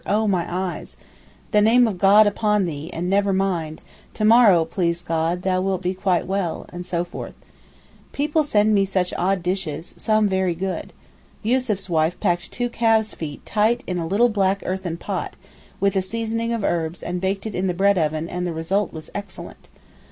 [0.07, 0.97] Oh my eyes!
[1.51, 3.81] The name of God be upon thee, and never mind!
[4.15, 7.35] to morrow please God, thou wilt be quite well,' and so forth.
[8.11, 10.91] People send me such odd dishes, some very good.
[11.43, 15.29] Yussuf's wife packed two calves' feet tight in a little black earthern pan,
[15.79, 18.91] with a seasoning of herbs, and baked it in the bread oven, and the result
[18.91, 19.67] was excellent.